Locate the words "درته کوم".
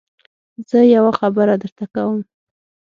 1.63-2.19